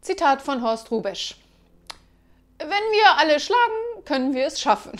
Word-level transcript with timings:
Zitat 0.00 0.40
von 0.40 0.62
Horst 0.62 0.90
Rubesch. 0.90 1.36
Wenn 2.58 2.68
wir 2.68 3.18
alle 3.18 3.38
schlagen, 3.38 4.04
können 4.04 4.34
wir 4.34 4.46
es 4.46 4.60
schaffen. 4.60 4.92